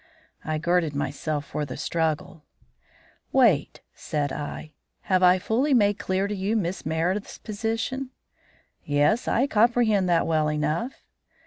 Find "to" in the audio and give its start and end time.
6.27-6.33